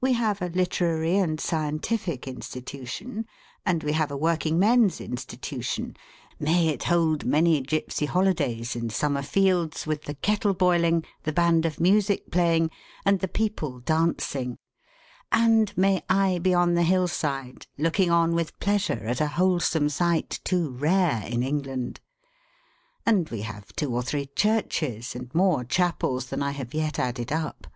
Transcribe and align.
We 0.00 0.14
have 0.14 0.40
a 0.40 0.48
Literary 0.48 1.18
and 1.18 1.38
Scientific 1.38 2.26
Institution, 2.26 3.26
and 3.66 3.82
we 3.82 3.92
have 3.92 4.10
a 4.10 4.16
Working 4.16 4.58
Men's 4.58 4.98
Institution—may 4.98 6.68
it 6.68 6.84
hold 6.84 7.26
many 7.26 7.60
gipsy 7.60 8.06
holidays 8.06 8.74
in 8.74 8.88
summer 8.88 9.20
fields, 9.20 9.86
with 9.86 10.04
the 10.04 10.14
kettle 10.14 10.54
boiling, 10.54 11.04
the 11.24 11.34
band 11.34 11.66
of 11.66 11.80
music 11.80 12.30
playing, 12.30 12.70
and 13.04 13.20
the 13.20 13.28
people 13.28 13.80
dancing; 13.80 14.56
and 15.30 15.76
may 15.76 16.02
I 16.08 16.38
be 16.38 16.54
on 16.54 16.72
the 16.72 16.82
hill 16.82 17.06
side, 17.06 17.66
looking 17.76 18.10
on 18.10 18.34
with 18.34 18.58
pleasure 18.60 19.04
at 19.04 19.20
a 19.20 19.26
wholesome 19.36 19.90
sight 19.90 20.40
too 20.44 20.70
rare 20.70 21.22
in 21.26 21.42
England!—and 21.42 22.00
we 23.28 23.42
have 23.42 23.76
two 23.76 23.94
or 23.94 24.02
three 24.02 24.28
churches, 24.34 25.14
and 25.14 25.28
more 25.34 25.62
chapels 25.62 26.28
than 26.30 26.42
I 26.42 26.52
have 26.52 26.72
yet 26.72 26.98
added 26.98 27.30
up. 27.30 27.66